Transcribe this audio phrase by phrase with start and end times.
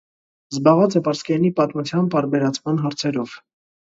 [0.53, 3.35] Զբաղած է պարսկերէնի պատմութեան պարբերացման հարցերով։